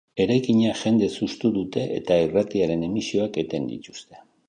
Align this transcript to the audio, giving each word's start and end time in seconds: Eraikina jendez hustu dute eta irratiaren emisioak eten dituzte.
Eraikina 0.23 0.71
jendez 0.79 1.09
hustu 1.27 1.53
dute 1.59 1.85
eta 1.99 2.19
irratiaren 2.25 2.91
emisioak 2.91 3.43
eten 3.47 3.73
dituzte. 3.77 4.23